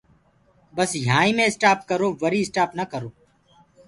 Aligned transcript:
بس 0.75 0.91
يهآنٚ 1.01 1.23
ئي 1.25 1.31
مينٚ 1.37 1.49
اِسٽآپ 1.49 1.79
ڪرو 1.89 2.07
وري 2.21 2.39
اِسٽآپ 2.43 2.69
نآ 2.77 2.83
ڪرو۔ 2.91 3.09